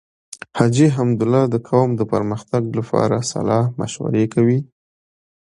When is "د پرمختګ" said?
1.97-2.61